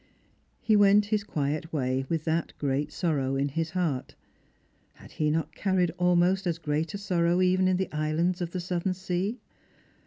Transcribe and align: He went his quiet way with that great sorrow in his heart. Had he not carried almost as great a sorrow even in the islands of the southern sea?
He 0.61 0.75
went 0.75 1.05
his 1.13 1.23
quiet 1.23 1.71
way 1.71 2.07
with 2.09 2.23
that 2.23 2.53
great 2.57 2.91
sorrow 2.91 3.35
in 3.35 3.49
his 3.49 3.69
heart. 3.69 4.15
Had 4.93 5.11
he 5.11 5.29
not 5.29 5.53
carried 5.53 5.91
almost 5.99 6.47
as 6.47 6.57
great 6.57 6.95
a 6.95 6.97
sorrow 6.97 7.39
even 7.39 7.67
in 7.67 7.77
the 7.77 7.91
islands 7.91 8.41
of 8.41 8.49
the 8.49 8.59
southern 8.59 8.95
sea? 8.95 9.37